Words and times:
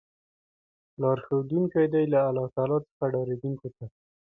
لار 1.01 1.17
ښودونکی 1.25 1.85
دی 1.93 2.03
له 2.13 2.19
الله 2.27 2.45
تعالی 2.55 2.77
څخه 2.87 3.03
ډاريدونکو 3.15 3.67
ته 3.75 3.85